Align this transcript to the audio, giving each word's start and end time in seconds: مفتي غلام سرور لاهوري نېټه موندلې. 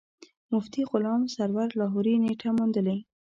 مفتي 0.51 0.81
غلام 0.91 1.21
سرور 1.35 1.69
لاهوري 1.79 2.15
نېټه 2.25 2.49
موندلې. 2.57 2.97